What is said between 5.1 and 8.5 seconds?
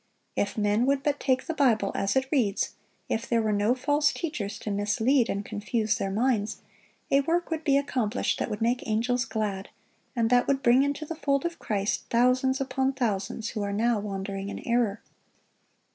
and confuse their minds, a work would be accomplished that